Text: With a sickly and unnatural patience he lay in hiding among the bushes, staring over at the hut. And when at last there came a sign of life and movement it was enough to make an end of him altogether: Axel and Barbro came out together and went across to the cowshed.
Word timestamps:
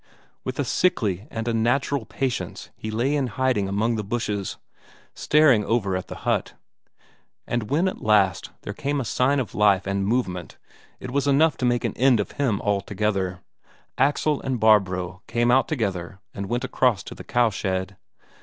With 0.43 0.57
a 0.57 0.63
sickly 0.65 1.27
and 1.29 1.47
unnatural 1.47 2.07
patience 2.07 2.71
he 2.75 2.89
lay 2.89 3.15
in 3.15 3.27
hiding 3.27 3.69
among 3.69 3.97
the 3.97 4.03
bushes, 4.03 4.57
staring 5.13 5.63
over 5.63 5.95
at 5.95 6.07
the 6.07 6.15
hut. 6.25 6.55
And 7.45 7.69
when 7.69 7.87
at 7.87 8.01
last 8.01 8.49
there 8.63 8.73
came 8.73 8.99
a 8.99 9.05
sign 9.05 9.39
of 9.39 9.53
life 9.53 9.85
and 9.85 10.07
movement 10.07 10.57
it 10.99 11.11
was 11.11 11.27
enough 11.27 11.55
to 11.57 11.65
make 11.65 11.83
an 11.85 11.95
end 11.97 12.19
of 12.19 12.31
him 12.41 12.59
altogether: 12.61 13.41
Axel 13.95 14.41
and 14.41 14.59
Barbro 14.59 15.21
came 15.27 15.51
out 15.51 15.67
together 15.67 16.17
and 16.33 16.49
went 16.49 16.63
across 16.63 17.03
to 17.03 17.13
the 17.13 17.23
cowshed. 17.23 17.93